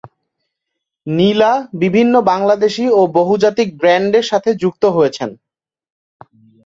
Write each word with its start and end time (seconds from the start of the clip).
নীলা 1.07 1.51
বিভিন্ন 1.81 2.13
বাংলাদেশী 2.31 2.85
ও 2.91 3.01
বহুজাতিক 3.17 3.67
ব্রান্ডের 3.77 4.25
সাথে 4.31 4.49
যুক্ত 4.61 4.83
হয়েছেন। 4.89 5.29